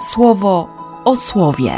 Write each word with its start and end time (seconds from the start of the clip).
słowo 0.00 0.68
o 1.04 1.16
słowie. 1.16 1.72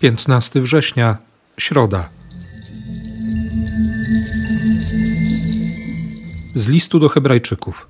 Piętnasty 0.00 0.60
września, 0.60 1.16
środa. 1.58 2.08
Z 6.54 6.68
listu 6.68 6.98
do 6.98 7.08
Hebrajczyków. 7.08 7.88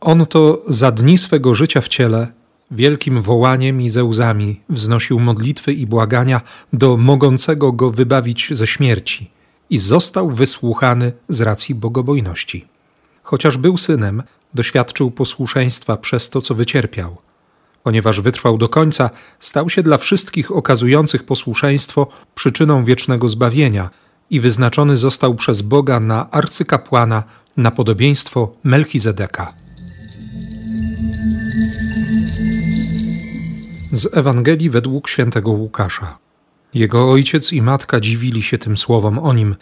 On 0.00 0.26
to 0.26 0.62
za 0.68 0.92
dni 0.92 1.18
swego 1.18 1.54
życia 1.54 1.80
w 1.80 1.88
ciele 1.88 2.28
wielkim 2.70 3.22
wołaniem 3.22 3.80
i 3.80 3.90
ze 3.90 4.04
łzami 4.04 4.60
wznosił 4.68 5.20
modlitwy 5.20 5.72
i 5.72 5.86
błagania 5.86 6.40
do 6.72 6.96
mogącego 6.96 7.72
go 7.72 7.90
wybawić 7.90 8.48
ze 8.52 8.66
śmierci 8.66 9.39
i 9.70 9.78
został 9.78 10.30
wysłuchany 10.30 11.12
z 11.28 11.40
racji 11.40 11.74
bogobojności. 11.74 12.66
Chociaż 13.22 13.56
był 13.56 13.76
synem, 13.76 14.22
doświadczył 14.54 15.10
posłuszeństwa 15.10 15.96
przez 15.96 16.30
to, 16.30 16.40
co 16.40 16.54
wycierpiał. 16.54 17.16
Ponieważ 17.82 18.20
wytrwał 18.20 18.58
do 18.58 18.68
końca, 18.68 19.10
stał 19.40 19.70
się 19.70 19.82
dla 19.82 19.98
wszystkich 19.98 20.56
okazujących 20.56 21.24
posłuszeństwo 21.24 22.06
przyczyną 22.34 22.84
wiecznego 22.84 23.28
zbawienia 23.28 23.90
i 24.30 24.40
wyznaczony 24.40 24.96
został 24.96 25.34
przez 25.34 25.62
Boga 25.62 26.00
na 26.00 26.30
arcykapłana 26.30 27.22
na 27.56 27.70
podobieństwo 27.70 28.52
Melchizedeka. 28.64 29.52
Z 33.92 34.16
Ewangelii 34.16 34.70
według 34.70 35.08
świętego 35.08 35.50
Łukasza. 35.50 36.18
Jego 36.74 37.10
ojciec 37.10 37.52
i 37.52 37.62
matka 37.62 38.00
dziwili 38.00 38.42
się 38.42 38.58
tym 38.58 38.76
słowom 38.76 39.18
o 39.18 39.32
nim, 39.32 39.56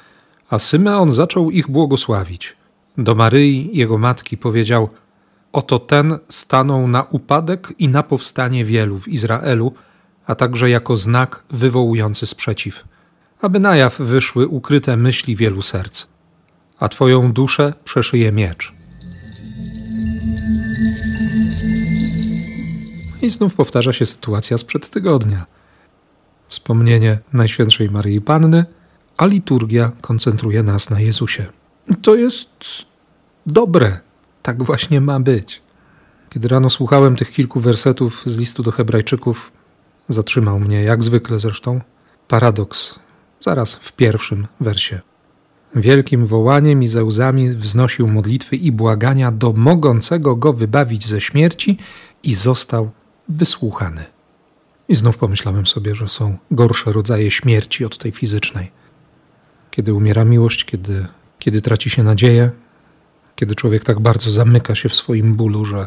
a 0.51 0.59
Symeon 0.59 1.12
zaczął 1.12 1.51
ich 1.51 1.71
błogosławić. 1.71 2.57
Do 2.99 3.15
Maryi, 3.15 3.71
jego 3.73 3.99
matki, 3.99 4.37
powiedział: 4.37 4.88
Oto 5.52 5.79
ten 5.79 6.19
stanął 6.29 6.88
na 6.88 7.02
upadek 7.02 7.73
i 7.79 7.88
na 7.88 8.02
powstanie 8.02 8.65
wielu 8.65 8.99
w 8.99 9.09
Izraelu, 9.09 9.73
a 10.27 10.35
także 10.35 10.71
jako 10.71 10.97
znak 10.97 11.45
wywołujący 11.51 12.27
sprzeciw, 12.27 12.85
aby 13.41 13.60
na 13.60 13.77
jaw 13.77 13.99
wyszły 13.99 14.49
ukryte 14.49 14.97
myśli 14.97 15.37
wielu 15.37 15.63
serc. 15.63 16.07
A 16.79 16.88
twoją 16.88 17.32
duszę 17.32 17.73
przeszyje 17.85 18.32
miecz. 18.32 18.73
I 23.23 23.30
znów 23.30 23.54
powtarza 23.54 23.93
się 23.93 24.07
sytuacja 24.07 24.59
sprzed 24.59 24.91
tygodnia. 24.91 25.47
Wspomnienie 26.69 27.19
Najświętszej 27.33 27.91
Maryi 27.91 28.21
Panny, 28.21 28.65
a 29.16 29.27
liturgia 29.27 29.93
koncentruje 30.01 30.63
nas 30.63 30.91
na 30.91 31.01
Jezusie. 31.01 31.47
To 32.02 32.15
jest 32.15 32.65
dobre. 33.47 33.99
Tak 34.43 34.63
właśnie 34.63 35.01
ma 35.01 35.21
być. 35.21 35.63
Kiedy 36.30 36.49
rano 36.49 36.71
słuchałem 36.71 37.16
tych 37.16 37.30
kilku 37.30 37.60
wersetów 37.60 38.23
z 38.27 38.38
listu 38.38 38.63
do 38.63 38.71
Hebrajczyków, 38.71 39.52
zatrzymał 40.09 40.60
mnie, 40.60 40.83
jak 40.83 41.05
zwykle 41.05 41.38
zresztą, 41.38 41.80
paradoks 42.29 42.99
zaraz 43.41 43.75
w 43.75 43.93
pierwszym 43.93 44.47
wersie. 44.60 45.01
Wielkim 45.75 46.27
wołaniem 46.27 46.82
i 46.82 46.88
ze 46.88 47.05
łzami 47.05 47.51
wznosił 47.51 48.09
modlitwy 48.09 48.57
i 48.57 48.73
błagania 48.73 49.32
do 49.32 49.53
mogącego 49.53 50.37
go 50.37 50.53
wybawić 50.53 51.09
ze 51.09 51.21
śmierci 51.21 51.79
i 52.23 52.35
został 52.35 52.91
wysłuchany. 53.29 54.18
I 54.89 54.95
znów 54.95 55.19
pomyślałem 55.19 55.67
sobie, 55.67 55.95
że 55.95 56.09
są 56.09 56.37
gorsze 56.51 56.93
rodzaje 56.93 57.31
śmierci 57.31 57.85
od 57.85 57.99
tej 57.99 58.13
fizycznej. 58.13 58.71
Kiedy 59.71 59.95
umiera 59.95 60.25
miłość, 60.25 60.65
kiedy, 60.65 61.07
kiedy 61.39 61.63
traci 61.63 61.91
się 61.91 62.03
nadzieję, 62.03 62.51
kiedy 63.37 63.55
człowiek 63.55 63.85
tak 63.85 64.00
bardzo 64.00 64.31
zamyka 64.31 64.75
się 64.75 64.89
w 64.89 64.97
swoim 64.97 65.34
bólu, 65.34 65.65
że, 65.65 65.87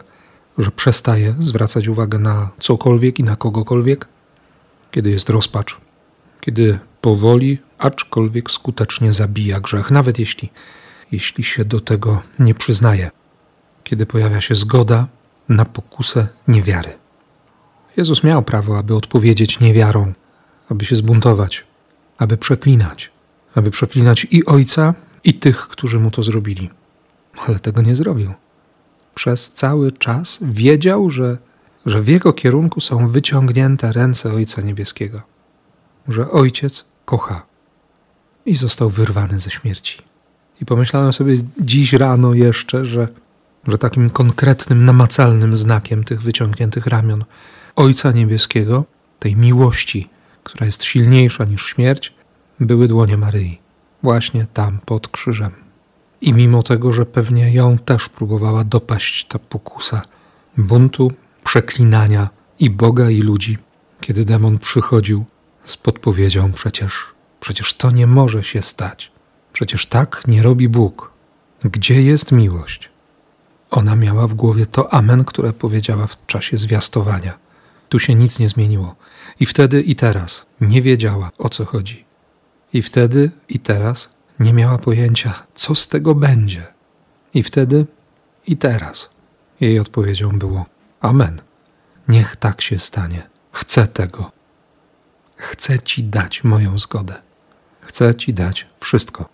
że 0.58 0.72
przestaje 0.72 1.36
zwracać 1.40 1.88
uwagę 1.88 2.20
na 2.20 2.50
cokolwiek 2.60 3.20
i 3.20 3.24
na 3.24 3.36
kogokolwiek, 3.36 4.08
kiedy 4.92 5.10
jest 5.10 5.30
rozpacz, 5.30 5.78
kiedy 6.42 6.80
powoli, 7.02 7.58
aczkolwiek 7.78 8.52
skutecznie 8.52 9.14
zabija 9.14 9.60
grzech, 9.60 9.92
nawet 9.92 10.20
jeśli, 10.20 10.50
jeśli 11.12 11.44
się 11.44 11.66
do 11.66 11.80
tego 11.80 12.22
nie 12.40 12.54
przyznaje, 12.54 13.12
kiedy 13.84 14.06
pojawia 14.06 14.42
się 14.42 14.56
zgoda 14.56 15.08
na 15.50 15.66
pokusę 15.66 16.28
niewiary. 16.48 17.01
Jezus 17.98 18.24
miał 18.24 18.44
prawo, 18.44 18.78
aby 18.78 18.96
odpowiedzieć 18.96 19.60
niewiarą, 19.60 20.14
aby 20.70 20.86
się 20.86 20.96
zbuntować, 20.96 21.64
aby 22.18 22.38
przeklinać, 22.38 23.12
aby 23.56 23.72
przeklinać 23.72 24.28
i 24.32 24.46
Ojca, 24.46 24.94
i 25.24 25.34
tych, 25.34 25.68
którzy 25.68 26.00
mu 26.00 26.12
to 26.12 26.24
zrobili. 26.24 26.70
Ale 27.48 27.60
tego 27.60 27.82
nie 27.82 27.96
zrobił. 27.96 28.34
Przez 29.16 29.52
cały 29.52 29.92
czas 29.92 30.40
wiedział, 30.42 31.10
że, 31.10 31.38
że 31.86 32.02
w 32.02 32.08
jego 32.08 32.34
kierunku 32.34 32.82
są 32.82 33.08
wyciągnięte 33.08 33.92
ręce 33.92 34.34
Ojca 34.34 34.62
Niebieskiego, 34.62 35.22
że 36.08 36.32
Ojciec 36.32 36.86
kocha 37.06 37.46
i 38.46 38.56
został 38.56 38.90
wyrwany 38.90 39.40
ze 39.40 39.50
śmierci. 39.50 40.02
I 40.62 40.66
pomyślałem 40.66 41.14
sobie 41.14 41.38
dziś 41.60 41.94
rano 41.94 42.34
jeszcze, 42.34 42.86
że, 42.86 43.08
że 43.68 43.78
takim 43.78 44.10
konkretnym, 44.10 44.86
namacalnym 44.86 45.56
znakiem 45.56 46.04
tych 46.04 46.22
wyciągniętych 46.22 46.88
ramion 46.88 47.24
Ojca 47.76 48.12
Niebieskiego, 48.12 48.86
tej 49.20 49.36
miłości, 49.36 50.10
która 50.44 50.66
jest 50.66 50.84
silniejsza 50.84 51.46
niż 51.46 51.66
śmierć, 51.66 52.14
były 52.60 52.88
dłonie 52.88 53.18
Maryi, 53.18 53.60
właśnie 54.04 54.46
tam 54.54 54.80
pod 54.86 55.08
krzyżem. 55.08 55.52
I 56.22 56.34
mimo 56.34 56.64
tego, 56.64 56.94
że 56.94 57.06
pewnie 57.06 57.52
ją 57.54 57.78
też 57.78 58.10
próbowała 58.10 58.64
dopaść 58.64 59.26
ta 59.26 59.40
pokusa 59.40 60.02
buntu, 60.58 61.12
przeklinania 61.44 62.30
i 62.60 62.70
Boga, 62.70 63.10
i 63.10 63.22
ludzi, 63.22 63.58
kiedy 64.02 64.26
demon 64.26 64.60
przychodził 64.60 65.26
z 65.64 65.78
podpowiedzią: 65.78 66.52
przecież, 66.52 66.94
przecież 67.40 67.74
to 67.74 67.92
nie 67.92 68.08
może 68.08 68.44
się 68.44 68.62
stać. 68.62 69.12
Przecież 69.54 69.86
tak 69.86 70.24
nie 70.28 70.44
robi 70.44 70.70
Bóg. 70.70 71.12
Gdzie 71.64 72.02
jest 72.02 72.32
miłość? 72.32 72.90
Ona 73.72 73.96
miała 73.96 74.28
w 74.28 74.34
głowie 74.34 74.66
to 74.66 74.94
amen, 74.94 75.26
które 75.26 75.54
powiedziała 75.54 76.08
w 76.08 76.26
czasie 76.26 76.58
zwiastowania. 76.58 77.38
Tu 77.92 78.00
się 78.00 78.16
nic 78.16 78.40
nie 78.40 78.50
zmieniło. 78.50 78.96
I 79.40 79.46
wtedy, 79.46 79.82
i 79.82 79.96
teraz 79.96 80.46
nie 80.62 80.82
wiedziała, 80.82 81.32
o 81.38 81.50
co 81.50 81.66
chodzi. 81.66 82.06
I 82.74 82.82
wtedy, 82.82 83.32
i 83.50 83.60
teraz 83.60 84.10
nie 84.40 84.54
miała 84.54 84.78
pojęcia, 84.78 85.44
co 85.56 85.76
z 85.76 85.88
tego 85.88 86.16
będzie. 86.16 86.68
I 87.34 87.44
wtedy, 87.44 87.86
i 88.48 88.58
teraz 88.58 89.10
jej 89.62 89.80
odpowiedzią 89.80 90.30
było: 90.40 90.66
Amen. 91.02 91.42
Niech 92.08 92.36
tak 92.36 92.62
się 92.62 92.80
stanie. 92.80 93.30
Chcę 93.52 93.88
tego. 93.88 94.32
Chcę 95.36 95.80
Ci 95.80 96.04
dać 96.04 96.44
moją 96.44 96.78
zgodę. 96.78 97.22
Chcę 97.82 98.16
Ci 98.16 98.34
dać 98.34 98.68
wszystko. 98.80 99.30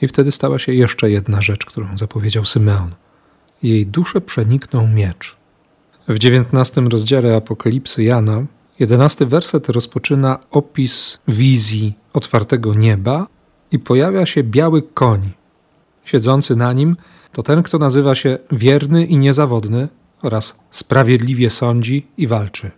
I 0.00 0.08
wtedy 0.08 0.32
stała 0.32 0.58
się 0.58 0.72
jeszcze 0.72 1.10
jedna 1.10 1.42
rzecz, 1.42 1.66
którą 1.66 1.96
zapowiedział 1.96 2.44
Symeon. 2.44 2.94
Jej 3.62 3.86
duszę 3.86 4.20
przeniknął 4.20 4.88
miecz 4.88 5.41
w 6.12 6.18
dziewiętnastym 6.18 6.88
rozdziale 6.88 7.36
Apokalipsy 7.36 8.04
Jana, 8.04 8.44
jedenasty 8.78 9.26
werset 9.26 9.68
rozpoczyna 9.68 10.38
opis 10.50 11.18
wizji 11.28 11.94
otwartego 12.12 12.74
nieba 12.74 13.26
i 13.72 13.78
pojawia 13.78 14.26
się 14.26 14.42
biały 14.42 14.82
koń. 14.82 15.30
Siedzący 16.04 16.56
na 16.56 16.72
nim 16.72 16.96
to 17.32 17.42
ten, 17.42 17.62
kto 17.62 17.78
nazywa 17.78 18.14
się 18.14 18.38
wierny 18.52 19.04
i 19.04 19.18
niezawodny 19.18 19.88
oraz 20.22 20.58
sprawiedliwie 20.70 21.50
sądzi 21.50 22.06
i 22.18 22.26
walczy. 22.26 22.70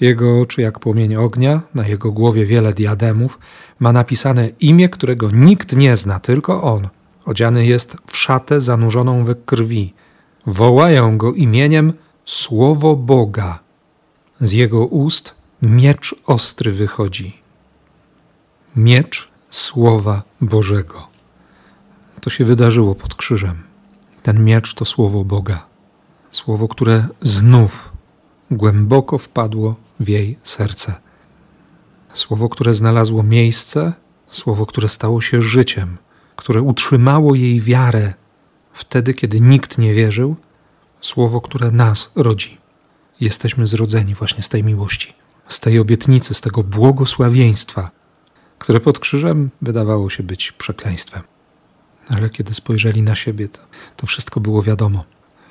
Jego 0.00 0.40
oczy 0.40 0.62
jak 0.62 0.78
płomień 0.78 1.16
ognia, 1.16 1.60
na 1.74 1.88
jego 1.88 2.12
głowie 2.12 2.46
wiele 2.46 2.72
diademów, 2.72 3.38
ma 3.78 3.92
napisane 3.92 4.48
imię, 4.60 4.88
którego 4.88 5.28
nikt 5.32 5.76
nie 5.76 5.96
zna, 5.96 6.20
tylko 6.20 6.62
on. 6.62 6.88
Odziany 7.24 7.66
jest 7.66 7.96
w 8.06 8.16
szatę 8.16 8.60
zanurzoną 8.60 9.24
we 9.24 9.34
krwi. 9.34 9.94
Wołają 10.46 11.18
go 11.18 11.32
imieniem 11.32 11.92
słowo 12.24 12.96
Boga. 12.96 13.58
Z 14.40 14.52
jego 14.52 14.86
ust 14.86 15.34
miecz 15.62 16.14
ostry 16.26 16.72
wychodzi. 16.72 17.40
Miecz 18.76 19.28
słowa 19.50 20.22
Bożego. 20.40 21.06
To 22.20 22.30
się 22.30 22.44
wydarzyło 22.44 22.94
pod 22.94 23.14
krzyżem. 23.14 23.62
Ten 24.22 24.44
miecz 24.44 24.74
to 24.74 24.84
słowo 24.84 25.24
Boga. 25.24 25.66
Słowo, 26.30 26.68
które 26.68 27.08
znów 27.20 27.92
głęboko 28.50 29.18
wpadło 29.18 29.74
w 30.00 30.08
jej 30.08 30.38
serce. 30.42 30.94
Słowo, 32.14 32.48
które 32.48 32.74
znalazło 32.74 33.22
miejsce, 33.22 33.92
słowo, 34.30 34.66
które 34.66 34.88
stało 34.88 35.20
się 35.20 35.42
życiem, 35.42 35.96
które 36.36 36.62
utrzymało 36.62 37.34
jej 37.34 37.60
wiarę 37.60 38.14
wtedy, 38.72 39.14
kiedy 39.14 39.40
nikt 39.40 39.78
nie 39.78 39.94
wierzył 39.94 40.36
słowo, 41.00 41.40
które 41.40 41.70
nas 41.70 42.12
rodzi. 42.16 42.58
Jesteśmy 43.20 43.66
zrodzeni 43.66 44.14
właśnie 44.14 44.42
z 44.42 44.48
tej 44.48 44.64
miłości, 44.64 45.14
z 45.48 45.60
tej 45.60 45.78
obietnicy, 45.78 46.34
z 46.34 46.40
tego 46.40 46.62
błogosławieństwa. 46.62 47.90
które 48.58 48.80
pod 48.80 48.98
krzyżem 48.98 49.50
wydawało 49.62 50.10
się 50.10 50.22
być 50.22 50.52
przekleństwem. 50.52 51.22
Ale 52.08 52.30
kiedy 52.30 52.54
spojrzeli 52.54 53.02
na 53.02 53.14
siebie, 53.14 53.48
to, 53.48 53.60
to 53.96 54.06
wszystko 54.06 54.40
było 54.40 54.62
wiadomo. 54.62 55.04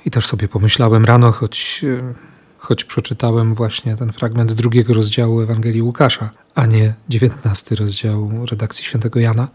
I 0.06 0.10
też 0.10 0.26
sobie 0.26 0.48
pomyślałem 0.48 1.04
rano, 1.04 1.32
choć, 1.32 1.84
e, 1.84 2.14
choć 2.58 2.84
przeczytałem 2.84 3.54
właśnie 3.54 3.96
ten 3.96 4.12
fragment 4.12 4.52
drugiego 4.52 4.94
rozdziału 4.94 5.40
Ewangelii 5.40 5.82
Łukasza, 5.82 6.30
a 6.54 6.66
nie 6.66 6.94
dziewiętnasty 7.08 7.76
rozdział 7.76 8.46
redakcji 8.50 8.84
świętego 8.84 9.20
Jana, 9.20 9.48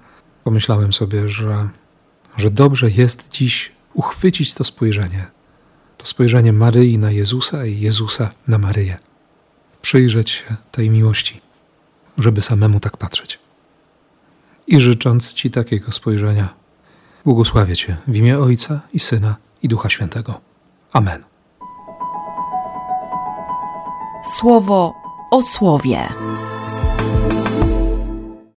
pomyślałem 0.43 0.93
sobie, 0.93 1.29
że, 1.29 1.69
że 2.37 2.49
dobrze 2.51 2.91
jest 2.91 3.29
dziś 3.29 3.71
uchwycić 3.93 4.53
to 4.53 4.63
spojrzenie. 4.63 5.27
To 5.97 6.07
spojrzenie 6.07 6.53
Maryi 6.53 6.97
na 6.97 7.11
Jezusa 7.11 7.65
i 7.65 7.79
Jezusa 7.79 8.29
na 8.47 8.57
Maryję. 8.57 8.97
Przyjrzeć 9.81 10.29
się 10.29 10.55
tej 10.71 10.89
miłości, 10.89 11.41
żeby 12.17 12.41
samemu 12.41 12.79
tak 12.79 12.97
patrzeć. 12.97 13.39
I 14.67 14.79
życząc 14.79 15.33
Ci 15.33 15.51
takiego 15.51 15.91
spojrzenia, 15.91 16.53
błogosławię 17.25 17.75
Cię 17.75 17.97
w 18.07 18.15
imię 18.15 18.39
Ojca 18.39 18.81
i 18.93 18.99
Syna 18.99 19.35
i 19.63 19.67
Ducha 19.67 19.89
Świętego. 19.89 20.41
Amen. 20.93 21.23
Słowo 24.39 24.93
o 25.31 25.41
słowie. 25.41 26.07